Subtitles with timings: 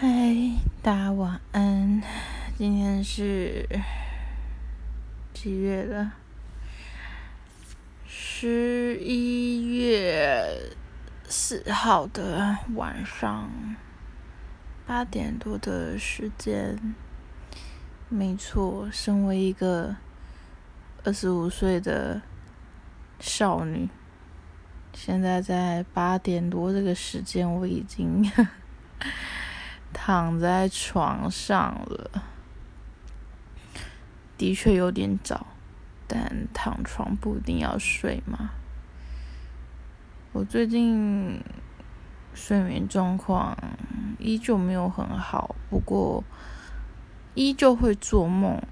[0.00, 0.06] 嗨，
[0.80, 2.00] 大家晚安。
[2.56, 3.68] 今天是
[5.34, 6.12] 几月了？
[8.06, 10.70] 十一月
[11.24, 13.50] 四号的晚上
[14.86, 16.94] 八点多的时间。
[18.08, 19.96] 没错，身为一个
[21.02, 22.22] 二十五岁的
[23.18, 23.88] 少女，
[24.92, 28.30] 现在在八点多这个时间，我已经。
[29.92, 32.22] 躺在床上了，
[34.36, 35.46] 的确有点早，
[36.06, 38.50] 但躺床不一定要睡嘛。
[40.32, 41.42] 我最近
[42.34, 43.56] 睡眠状况
[44.18, 46.22] 依旧没有很好，不过
[47.34, 48.62] 依旧会做梦，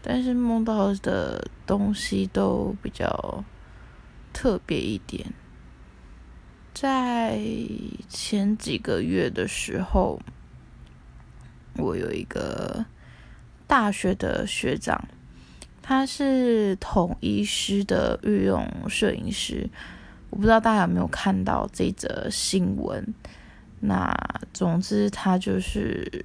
[0.00, 3.44] 但是梦到的东西都比较
[4.32, 5.32] 特别一点。
[6.72, 7.40] 在
[8.08, 10.20] 前几个月的时候。
[11.80, 12.84] 我有一个
[13.66, 15.08] 大学的学长，
[15.82, 19.68] 他是统一师的御用摄影师。
[20.30, 23.14] 我不知道大家有没有看到这则新闻。
[23.80, 24.14] 那
[24.52, 26.24] 总之，他就是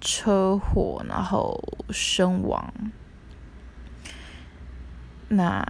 [0.00, 1.60] 车祸，然后
[1.90, 2.72] 身亡。
[5.28, 5.66] 那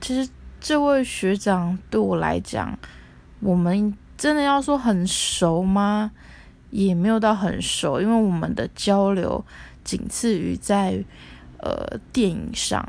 [0.00, 0.28] 其实
[0.60, 2.76] 这位学长对我来讲，
[3.40, 6.10] 我们真的要说很熟吗？
[6.70, 9.44] 也没有到很熟，因为我们的交流
[9.84, 11.02] 仅次于在
[11.58, 12.86] 呃电影上、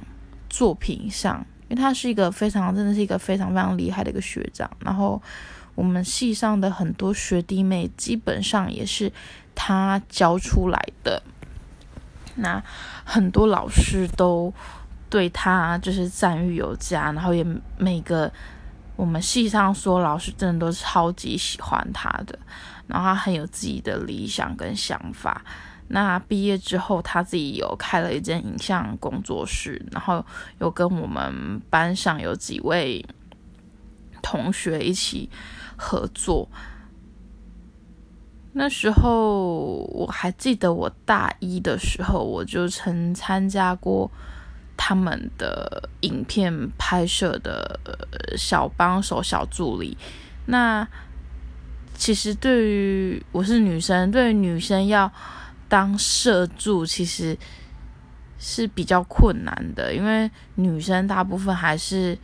[0.50, 4.70] 作品上，因为他是一个非常真的是一个非常非常厉害的一个学长。
[4.80, 5.22] 然后
[5.76, 9.12] 我们系上的很多学弟妹基本上也是
[9.56, 11.24] 他教出来的，
[12.36, 12.62] 那
[13.06, 14.54] 很多老师都
[15.10, 17.46] 对他就是赞誉有加，然后也
[17.78, 18.30] 每个
[18.98, 22.38] 我们系上说老师真的都超级喜欢他的。
[22.90, 25.42] 然后他很有自己的理想跟想法。
[25.88, 30.24] 那毕业之后，他自己有开了一间影像工作室，然后
[30.60, 33.04] 有跟我们班上有几位
[34.22, 35.30] 同学一起
[35.78, 36.48] 合作。
[38.52, 44.12] 那时候我还记得，我大一的时候，我就曾参加过
[44.76, 47.80] 他们的影片拍摄的
[48.38, 49.98] 小帮手、小助理。
[50.46, 50.88] 那
[52.00, 55.12] 其实对于我是女生，对于女生要
[55.68, 57.38] 当社助，其实
[58.40, 62.18] 是比较困难的，因为女生大部分还是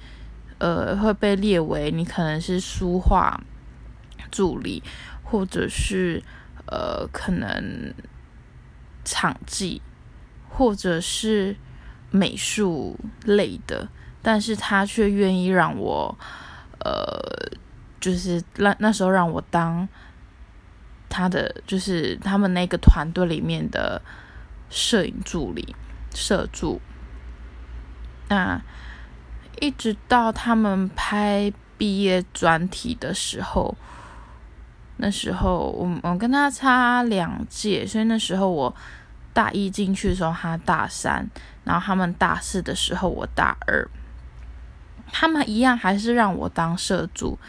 [0.60, 3.38] 呃会被列为你可能是书画
[4.32, 4.82] 助理，
[5.22, 6.24] 或者是
[6.68, 7.94] 呃可能
[9.04, 9.82] 场记，
[10.48, 11.54] 或者是
[12.12, 13.90] 美术类的，
[14.22, 16.18] 但是他却愿意让我
[16.80, 17.60] 呃。
[18.06, 19.88] 就是那那时候让我当
[21.10, 24.00] 他的，就是他们那个团队里面的
[24.70, 25.76] 摄影助理、
[26.14, 26.80] 摄助。
[28.30, 28.62] 那
[29.60, 33.76] 一直到他们拍毕业专题的时候，
[34.98, 38.76] 那时候我我跟他差两届，所以那时候我
[39.34, 41.28] 大一进去的时候他大三，
[41.64, 43.90] 然后他们大四的时候我大二，
[45.12, 47.40] 他们一样还是让我当摄助。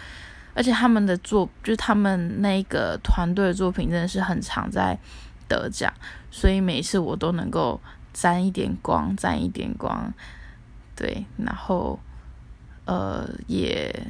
[0.56, 4.98] 而且他们的作，就是他们那个团队的作品，真的是很常在
[5.46, 5.92] 得奖，
[6.30, 7.78] 所以每次我都能够
[8.14, 10.10] 沾一点光，沾一点光，
[10.96, 12.00] 对，然后
[12.86, 14.06] 呃也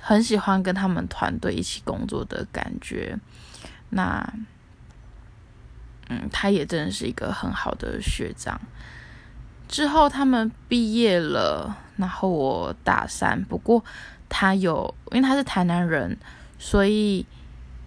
[0.00, 3.18] 很喜欢跟他们团队一起工作的感觉。
[3.90, 4.26] 那
[6.08, 8.58] 嗯，他也真的是一个很好的学长。
[9.68, 13.84] 之后他们毕业了，然后我大三，不过。
[14.30, 16.16] 他有，因为他是台南人，
[16.58, 17.26] 所以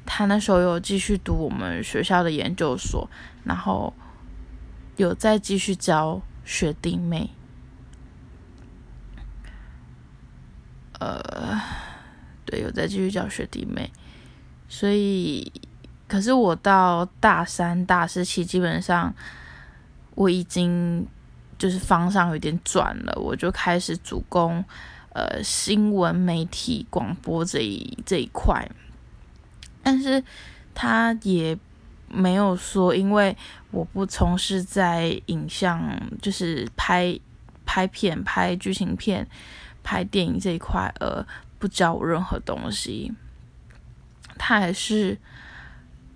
[0.05, 3.09] 他那时候有继续读我们学校的研究所，
[3.45, 3.91] 然后
[4.97, 7.29] 有再继续教学弟妹。
[10.99, 11.59] 呃，
[12.45, 13.91] 对，有在继续教学弟妹，
[14.69, 15.51] 所以，
[16.07, 19.13] 可是我到大三、大四期，基本上
[20.15, 21.05] 我已经
[21.57, 24.63] 就是方向有点转了，我就开始主攻。
[25.13, 28.67] 呃，新闻媒体广播这一这一块，
[29.83, 30.23] 但是
[30.73, 31.55] 他也
[32.07, 33.37] 没有说，因为
[33.69, 35.79] 我不从事在影像，
[36.19, 37.19] 就是拍
[37.63, 39.27] 拍片、拍剧情片、
[39.83, 41.23] 拍电影这一块，而
[41.59, 43.13] 不教我任何东西。
[44.39, 45.15] 他还是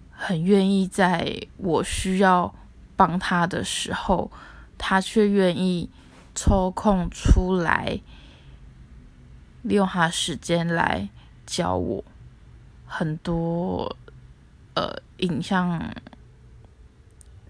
[0.10, 2.52] 很愿意在我需要
[2.96, 4.32] 帮他的时候，
[4.76, 5.88] 他却愿意
[6.34, 8.00] 抽空出来。
[9.68, 11.10] 利用他时间来
[11.46, 12.04] 教我
[12.86, 13.94] 很多
[14.76, 15.94] 呃影像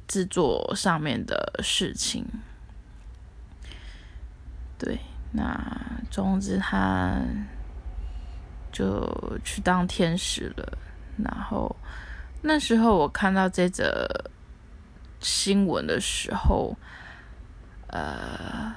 [0.08, 2.26] 制作上面的事情。
[4.80, 5.00] 对，
[5.32, 7.20] 那总之他
[8.72, 10.78] 就去当天使了。
[11.18, 11.76] 然后
[12.42, 14.08] 那时候我看到这则
[15.20, 16.76] 新闻的时候，
[17.88, 18.76] 呃，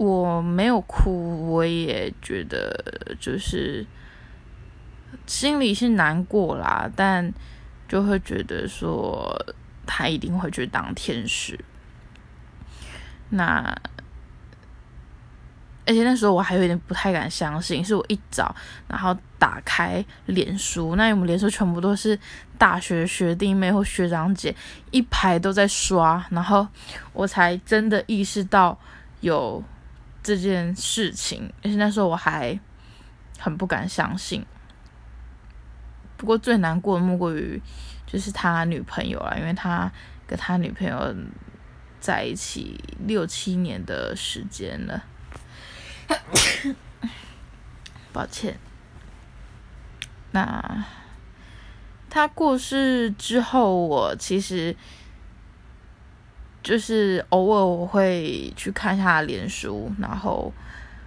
[0.00, 2.82] 我没有哭，我也觉得
[3.20, 3.86] 就是
[5.26, 7.30] 心里是难过啦，但
[7.86, 9.30] 就会觉得说
[9.86, 11.62] 他一定会去当天使。
[13.28, 13.76] 那。
[15.86, 18.54] 而且那时候我还有点不太敢相信，是我一早
[18.86, 22.16] 然后打开脸书，那我们脸书全部都是
[22.56, 24.54] 大学学弟妹或学长姐，
[24.92, 26.64] 一排都在刷，然后
[27.12, 28.78] 我才真的意识到
[29.20, 29.60] 有
[30.22, 31.52] 这件事情。
[31.62, 32.58] 而且那时候我还
[33.38, 34.44] 很不敢相信。
[36.16, 37.60] 不过最难过的莫过于
[38.06, 39.90] 就是他女朋友啊，因为他
[40.26, 41.14] 跟他女朋友
[41.98, 45.04] 在一起六七年的时间了。
[48.12, 48.58] 抱歉。
[50.32, 50.84] 那
[52.10, 54.76] 他过世之后，我其实
[56.62, 60.52] 就是偶尔我会去看他的脸书，然后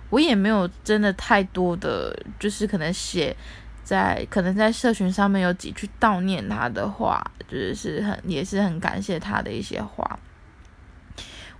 [0.09, 3.35] 我也没有真的太多的，就是可能写
[3.83, 10.19] 在可能在社群上面有几句悼念他的话，就是很也是很感谢他的一些话，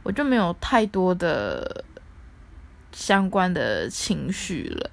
[0.04, 1.84] 我就没有太多的。
[2.96, 4.92] 相关的情绪了，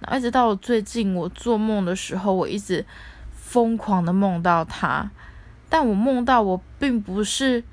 [0.00, 2.84] 然后一直到最近，我做梦的时候，我一直
[3.32, 5.10] 疯狂的梦到他，
[5.70, 7.64] 但我梦到我并不是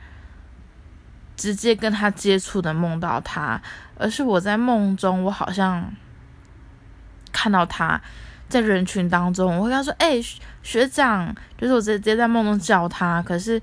[1.36, 3.62] 直接跟他接触的梦到他，
[3.98, 5.94] 而是我在梦中，我好像
[7.32, 8.02] 看到他
[8.50, 10.20] 在人群当中，我会跟他说：“哎，
[10.64, 13.62] 学长。”就是我直接在梦中叫他，可是。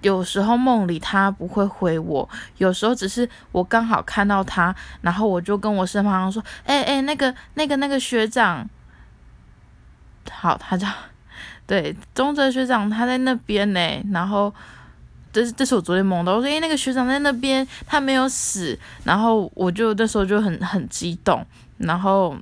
[0.00, 8.68] 有时候梦里他不会回我，有时候只是我刚好看到他，然后我就跟我身旁说：“哎哎，那个那个那个学长，
[10.28, 10.88] 好，他叫
[11.68, 13.80] 对中泽学长，他在那边呢。”
[14.10, 14.52] 然后
[15.32, 21.44] 这是这是我昨天梦到，我说：“哎，那个学长在那边，他没有死。”然后我就那时候就很很激动，
[21.78, 22.36] 然后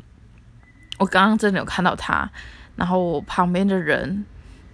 [0.98, 2.30] 我刚刚真的有看到他，
[2.76, 4.24] 然后我旁边的人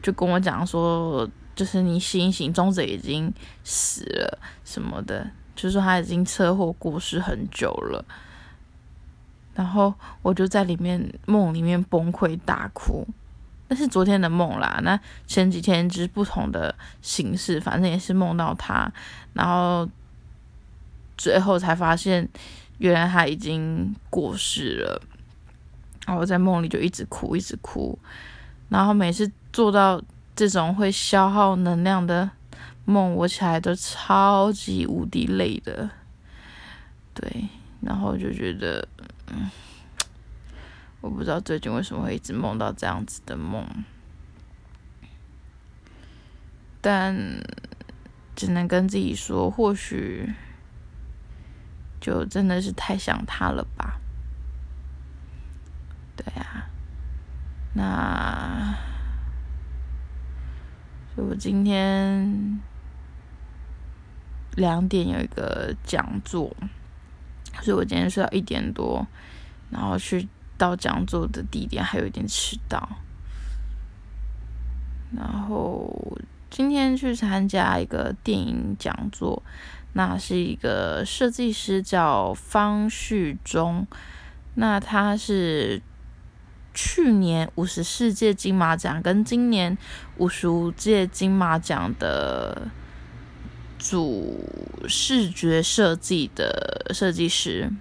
[0.02, 1.28] 就跟我讲说。
[1.56, 3.32] 就是你醒醒，中子已经
[3.64, 8.04] 死了什么的，就是说他已经车祸过世很久了。
[9.54, 13.08] 然后我就在里面梦里面崩溃大哭，
[13.68, 14.80] 那是昨天的梦啦。
[14.82, 18.90] 那前几天就是不同的形式，反正也是梦到他，
[19.32, 19.88] 然后
[21.16, 22.28] 最后才发现
[22.78, 25.02] 原来他已经过世了。
[26.06, 27.98] 然后在梦里就一直哭，一直哭，
[28.68, 30.02] 然后每次做到。
[30.38, 32.30] 这种会消耗能量的
[32.84, 35.88] 梦，我起来都超级无敌累的，
[37.14, 37.48] 对，
[37.80, 38.86] 然后就觉得，
[39.32, 39.50] 嗯，
[41.06, 43.64] 我不知道最近为什么会一直梦到这样子的梦，
[46.80, 47.16] 但
[48.34, 50.34] 只能跟自己说，或许
[52.00, 54.00] 就真的是太想他了吧，
[56.16, 56.68] 对啊，
[57.74, 58.74] 那。
[61.18, 62.60] 我今天
[64.54, 66.54] 两点有一个讲座，
[67.62, 69.06] 所以我今天睡到一点多，
[69.70, 72.88] 然后去到讲座的地点还有一点迟到。
[75.16, 76.18] 然后
[76.50, 79.42] 今天去参加一个电影讲座，
[79.92, 83.86] 那是一个设计师叫方旭中，
[84.54, 85.82] 那他是。
[86.78, 89.78] 去年五十四届金马奖跟今年
[90.18, 92.68] 五十五届金马奖的
[93.78, 94.44] 主
[94.86, 97.72] 视觉设计的设计师，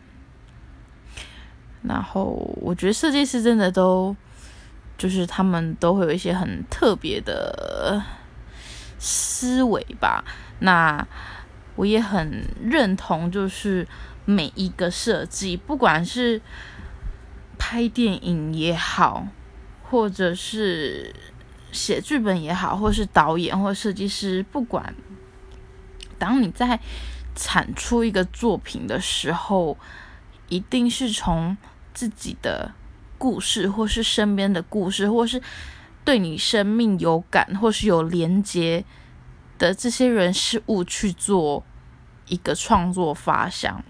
[1.88, 4.16] 然后我觉得设计师真的都
[4.98, 8.02] 就是他们都会有一些很特别的
[9.00, 10.24] 思维吧。
[10.60, 11.08] 那
[11.76, 13.88] 我也很认同，就是
[14.26, 16.42] 每一个设计，不管是。
[17.58, 19.26] 拍电影也好，
[19.82, 21.16] 或者是
[21.72, 24.94] 写剧本也好，或是导演或设计师，不管，
[26.20, 26.78] 当你在
[27.34, 29.78] 产出一个作品的时候，
[30.50, 31.56] 一定是从
[31.96, 32.72] 自己的
[33.18, 35.42] 故事，或是身边的故事，或是
[36.04, 38.86] 对你生命有感或是有连接
[39.58, 41.64] 的这些人事物去做
[42.28, 43.84] 一个创作发想。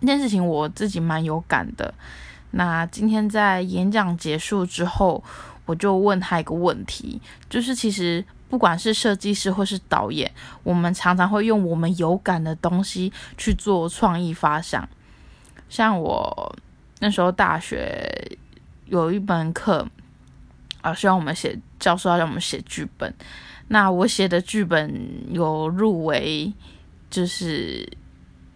[0.00, 1.94] 这件事情我自己蛮有感的。
[2.52, 5.22] 那今天在演讲结束之后，
[5.66, 14.88] 我就问他一个问题，就是其实不管是设计师或是导演，我们常常会用我们有感的东西去做创意发想。
[15.68, 16.56] 像我
[17.00, 18.10] 那时候大学
[18.86, 19.86] 有一门课，
[20.80, 23.12] 啊，希望我们写教授要让我们写剧本。
[23.68, 24.92] 那我写的剧本
[25.30, 26.52] 有入围，
[27.10, 27.86] 就是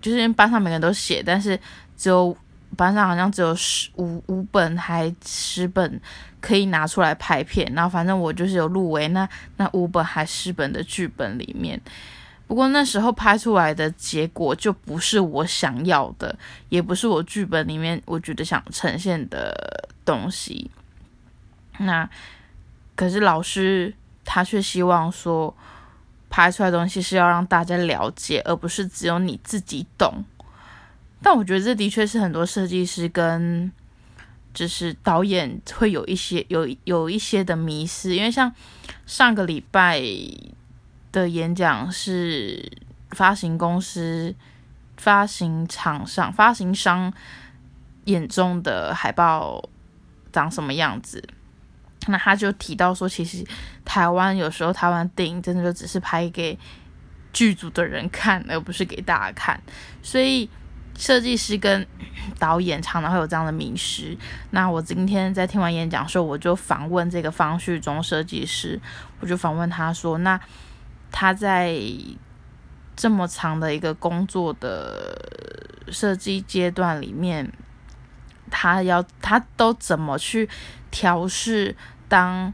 [0.00, 1.58] 就是班上每个人都写，但是
[1.96, 2.36] 只有
[2.76, 6.00] 班上好像只有十五五本还十本
[6.40, 7.70] 可以拿出来拍片。
[7.74, 11.80] 然后反正我就是有入围那那五本还十本的剧本里面。
[12.46, 20.70] 不过那时候拍出来的结果就不是我想要的，也不是我剧本里面我觉得想呈现的东西。
[21.78, 22.06] 那
[22.94, 25.56] 可是老师他却希望说，
[26.28, 30.22] 拍出来东西是要让大家了解，而不是只有你自己懂。
[31.22, 33.72] 但我觉得这的确是很多设计师跟
[34.52, 38.54] 就是导演会有一些有有一些的迷失，因为像
[39.06, 40.02] 上个礼拜。
[41.12, 42.72] 的演讲是
[43.10, 44.34] 发行公司、
[44.96, 47.12] 发行厂商、发行商
[48.04, 49.62] 眼中的海报
[50.32, 51.22] 长什么样子？
[52.08, 53.44] 那他就提到说，其实
[53.84, 56.58] 台湾有时候台湾电影真的就只是拍给
[57.32, 59.62] 剧组的人看，而不是给大家看。
[60.02, 60.48] 所以
[60.96, 61.86] 设计师跟
[62.38, 64.16] 导演常常会有这样的迷失。
[64.50, 68.80] 那我今天在听完演讲的时候，我就访问这个方旭中设计师，
[69.20, 70.40] 我就访问他说，那。
[71.12, 71.78] 他在
[72.96, 75.16] 这么长的一个工作的
[75.90, 77.52] 设计阶段里面，
[78.50, 80.48] 他要他都怎么去
[80.90, 81.76] 调试？
[82.08, 82.52] 当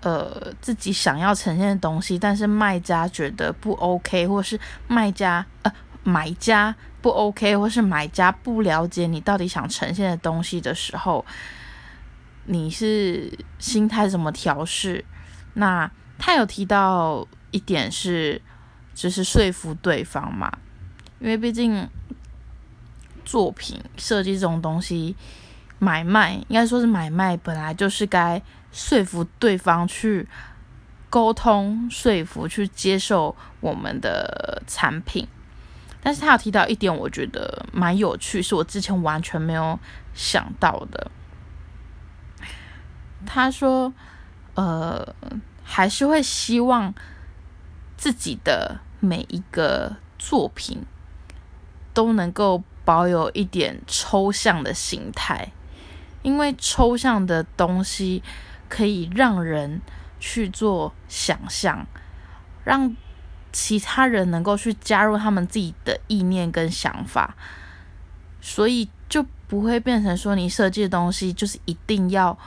[0.00, 11.24] 呃自己想要呈现的东西，但是卖家觉得不 OK，或是卖家呃买家不 OK，或是买家不了解你到底想呈现的东西的时候，
[12.46, 15.04] 你是心态怎么调试？
[15.54, 17.26] 那他有提到。
[17.50, 18.40] 一点是，
[18.94, 20.52] 就是说服对方嘛，
[21.18, 21.88] 因为毕竟
[23.24, 25.16] 作品设计这种东西，
[25.78, 30.28] 买卖应该说是买卖，本来就是该说服对方去
[31.08, 35.26] 沟通、说服去接受我们的产品。
[36.02, 39.78] 但是他有提到一点，我觉得蛮有趣，是我之前完全没有
[40.12, 41.10] 想到的。
[43.26, 43.92] 他说，
[44.54, 45.14] 呃，
[45.64, 46.94] 还是会希望。
[47.98, 50.86] 自己的每一个作品
[51.92, 55.50] 都能够保有一点抽象的形态，
[56.22, 58.22] 因为抽象的东西
[58.68, 59.82] 可以让人
[60.20, 61.84] 去做想象，
[62.62, 62.96] 让
[63.52, 67.34] 其他人能够去加入他们自己的意念跟想法，
[68.40, 72.38] 所以就不会变成说你设计的东西就是一定要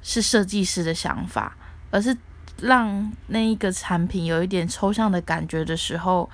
[0.00, 1.56] 是设计师的想法，
[1.90, 2.16] 而是。
[2.62, 6.30] 让那一个产品有一点抽象的感觉的时候，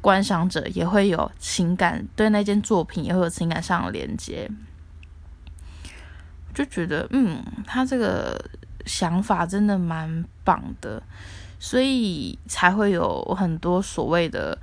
[0.00, 4.48] 观赏者也会有情感，对那件作品也会有情感上的连接。
[6.54, 8.40] 就觉得，嗯，他这个
[8.86, 11.02] 想法真的蛮棒的，
[11.58, 14.56] 所以才会有很多所谓的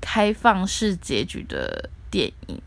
[0.00, 2.60] 开放式结局的电影。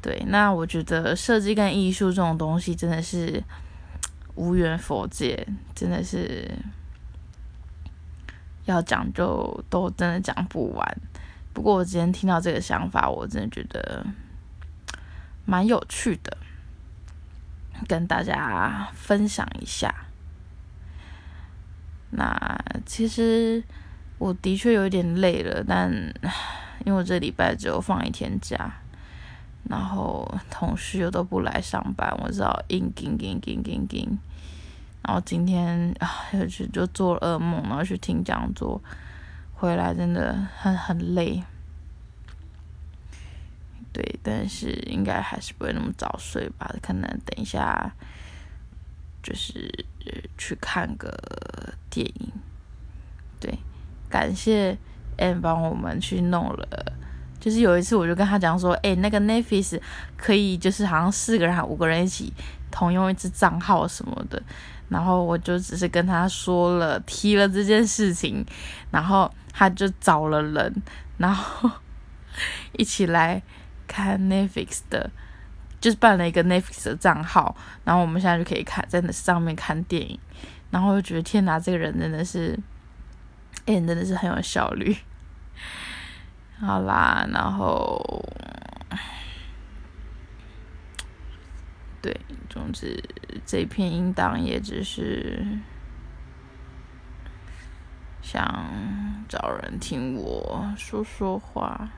[0.00, 3.42] 对，那我觉得设计跟艺术这种东西真的是。
[4.40, 6.50] 无缘佛界，真的是
[8.64, 10.96] 要讲就都真的讲不完。
[11.52, 14.06] 不过我今天听到这个想法，我真的觉得
[15.44, 16.38] 蛮有趣的，
[17.86, 19.94] 跟大家分享一下。
[22.12, 23.62] 那其实
[24.16, 25.92] 我的确有点累了，但
[26.86, 28.72] 因为我这礼拜只有放一天假。
[29.68, 34.18] 然后同事又都不来上班，我知道，硬硬硬硬硬硬。
[35.02, 38.82] 然后今天啊，又去就做噩梦，然后去听讲座，
[39.54, 41.42] 回来真的很很累。
[43.92, 46.72] 对，但是应该还是不会那么早睡吧？
[46.80, 47.92] 可能等一下
[49.22, 49.84] 就是
[50.38, 51.12] 去看个
[51.88, 52.32] 电影。
[53.40, 53.58] 对，
[54.08, 54.78] 感谢
[55.16, 56.92] M 帮我们去弄了。
[57.40, 59.80] 就是有一次，我就跟他讲说，哎，那个 Netflix
[60.16, 62.32] 可以，就是好像四个人还五个人一起
[62.70, 64.40] 同用一支账号什么的。
[64.90, 68.44] 然后我就只是跟他说了，提了这件事情，
[68.90, 70.82] 然后他就找了人，
[71.16, 71.70] 然后
[72.72, 73.40] 一起来
[73.86, 75.08] 看 Netflix 的，
[75.80, 80.18] 就是办了一个 Netflix 的账号，然后我们现在就可以看在那上面看电影。
[80.70, 82.58] 然后我就觉得天哪，这个人真的是，
[83.66, 84.96] 哎，真的是很有效率。
[86.60, 88.22] 好啦，然后
[92.02, 92.14] 对，
[92.50, 93.02] 总之
[93.46, 95.58] 这篇音档也只是
[98.20, 101.88] 想找人听我说说话。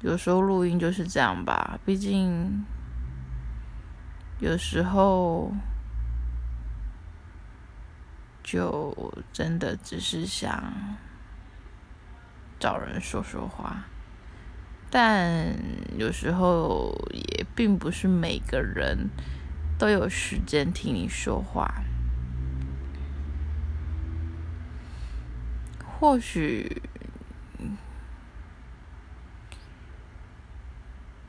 [0.00, 2.64] 有时候录音就是这样吧，毕竟
[4.38, 5.52] 有时候
[8.42, 10.72] 就真的只是想
[12.60, 13.84] 找人说说话，
[14.90, 15.56] 但
[15.98, 19.08] 有时候也并不是每个人
[19.76, 21.82] 都有时间听你说话，
[25.98, 26.80] 或许。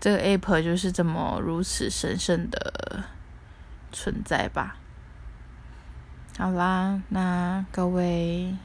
[0.04, 3.04] 这个 app 就是这么如此神圣的
[3.92, 4.76] 存在吧。
[6.40, 8.56] 好啦，那各位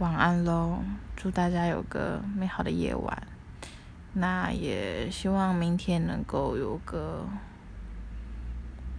[0.00, 0.78] 晚安喽！
[1.14, 3.22] 祝大家有个美好的夜晚。
[4.14, 7.26] 那也希望明天能够有个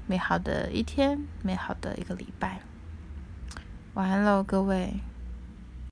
[0.05, 2.59] 美好的一天，美好的一个礼拜。
[3.95, 4.93] 晚安喽，各位。